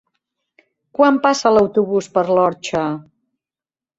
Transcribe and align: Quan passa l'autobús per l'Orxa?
Quan 0.99 1.19
passa 1.25 1.51
l'autobús 1.57 2.09
per 2.17 2.25
l'Orxa? 2.37 2.81